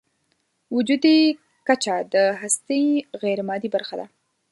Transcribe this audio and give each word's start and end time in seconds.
وجودي 0.75 1.17
کچه 1.67 1.95
د 2.13 2.15
هستۍ 2.41 2.85
غیرمادي 3.21 3.69
برخه 3.75 3.95
ده. 3.99 4.05